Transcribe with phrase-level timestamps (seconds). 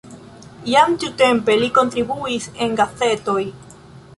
[0.73, 3.41] Jam tiutempe li kontribuis en gazetoj.